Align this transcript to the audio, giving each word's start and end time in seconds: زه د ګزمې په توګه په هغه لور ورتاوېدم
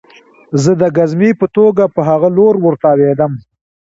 زه 0.63 0.71
د 0.81 0.83
ګزمې 0.97 1.31
په 1.39 1.45
توګه 1.57 1.83
په 1.95 2.01
هغه 2.09 2.29
لور 2.37 2.53
ورتاوېدم 2.59 3.31